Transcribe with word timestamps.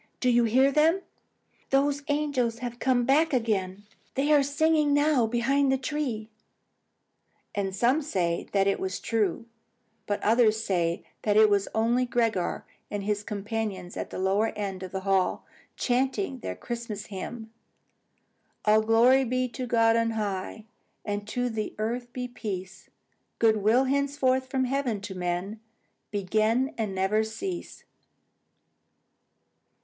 Do 0.19 0.31
you 0.31 0.45
hear 0.45 0.71
them? 0.71 1.01
Those 1.69 2.01
angels 2.07 2.57
have 2.57 2.79
come 2.79 3.05
back 3.05 3.33
again. 3.33 3.83
They 4.15 4.33
are 4.33 4.41
singing 4.41 4.95
now 4.95 5.27
behind 5.27 5.71
the 5.71 5.77
tree." 5.77 6.31
And 7.53 7.75
some 7.75 8.01
say 8.01 8.47
that 8.51 8.65
it 8.65 8.79
was 8.79 8.99
true; 8.99 9.45
but 10.07 10.19
others 10.23 10.57
say 10.63 11.03
that 11.21 11.37
it 11.37 11.51
was 11.51 11.67
only 11.75 12.07
Gregor 12.07 12.65
and 12.89 13.03
his 13.03 13.21
companions 13.21 13.95
at 13.95 14.09
the 14.09 14.17
lower 14.17 14.47
end 14.55 14.81
of 14.81 14.91
the 14.91 15.01
hall, 15.01 15.45
chanting 15.77 16.39
their 16.39 16.55
Christmas 16.55 17.05
hymn: 17.13 17.53
All 18.65 18.81
glory 18.81 19.23
be 19.23 19.47
to 19.49 19.67
God 19.67 19.95
on 19.95 20.11
high, 20.17 20.65
And 21.05 21.27
to 21.27 21.47
the 21.47 21.75
earth 21.77 22.11
be 22.11 22.27
peace! 22.27 22.89
Good 23.37 23.57
will, 23.57 23.83
henceforth, 23.83 24.47
from 24.47 24.63
heaven 24.63 24.99
to 25.01 25.13
men 25.13 25.59
Begin, 26.09 26.73
and 26.75 26.95
never 26.95 27.23
cease. 27.23 27.83